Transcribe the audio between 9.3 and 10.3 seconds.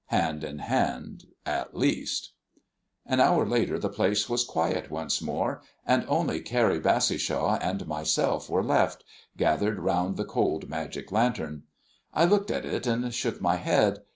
gathered round the